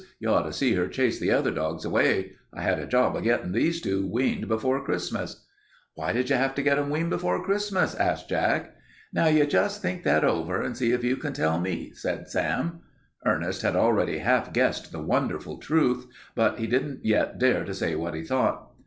You 0.19 0.29
ought 0.29 0.47
to 0.47 0.51
see 0.51 0.73
her 0.73 0.87
chase 0.87 1.19
the 1.19 1.29
other 1.29 1.51
dogs 1.51 1.85
away. 1.85 2.31
I 2.51 2.63
had 2.63 2.79
a 2.79 2.87
job 2.87 3.15
of 3.15 3.21
it 3.21 3.25
gettin' 3.25 3.51
these 3.51 3.79
two 3.81 4.07
weaned 4.07 4.47
before 4.47 4.83
Christmas." 4.83 5.45
"Why 5.93 6.11
did 6.11 6.31
you 6.31 6.37
have 6.37 6.55
to 6.55 6.63
get 6.63 6.77
them 6.77 6.89
weaned 6.89 7.11
before 7.11 7.43
Christmas?" 7.45 7.93
asked 7.93 8.27
Jack. 8.27 8.75
"Now 9.13 9.27
you 9.27 9.45
jest 9.45 9.79
think 9.79 10.01
that 10.01 10.23
over, 10.23 10.59
and 10.59 10.75
see 10.75 10.91
if 10.91 11.03
you 11.03 11.17
can 11.17 11.33
tell 11.33 11.59
me," 11.59 11.91
said 11.93 12.31
Sam. 12.31 12.79
Ernest 13.27 13.61
had 13.61 13.75
already 13.75 14.17
half 14.17 14.51
guessed 14.53 14.91
the 14.91 15.03
wonderful 15.03 15.57
truth, 15.59 16.07
but 16.33 16.57
he 16.57 16.65
didn't 16.65 17.05
yet 17.05 17.37
dare 17.37 17.63
to 17.63 17.73
say 17.75 17.93
what 17.93 18.15
he 18.15 18.23
thought. 18.23 18.71